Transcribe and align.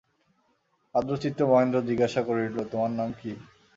আর্দ্রচিত্ত 0.95 1.39
মহেন্দ্র 1.49 1.77
জিজ্ঞাসা 1.89 2.21
করিল, 2.27 2.55
তোমার 2.71 2.91
নাম 2.91 3.09
কী। 3.19 3.31